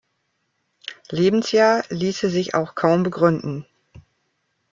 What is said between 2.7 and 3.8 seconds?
kaum begründen.